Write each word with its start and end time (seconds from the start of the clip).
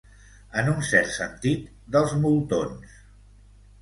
En 0.61 0.69
un 0.71 0.79
cert 0.87 1.11
sentit, 1.17 1.69
dels 1.97 2.17
moltons. 2.25 2.97